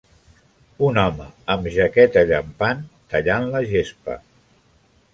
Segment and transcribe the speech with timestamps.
[0.87, 1.27] Un home
[1.57, 2.83] amb jaqueta llampant
[3.15, 4.21] tallant la gespa.